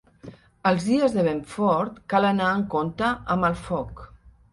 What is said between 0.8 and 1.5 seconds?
dies de vent